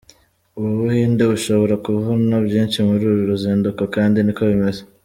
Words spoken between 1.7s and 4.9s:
kuvana byinshi muri uru ruzinduko kandi niko bimeze.